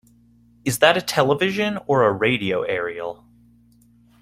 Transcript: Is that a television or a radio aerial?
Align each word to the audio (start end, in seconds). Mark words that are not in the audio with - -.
Is 0.65 0.79
that 0.79 0.97
a 0.97 1.01
television 1.03 1.77
or 1.85 2.05
a 2.07 2.11
radio 2.11 2.63
aerial? 2.63 3.23